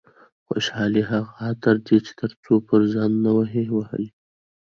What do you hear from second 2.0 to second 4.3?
چې تر څو پر ځان نه وي وهلي.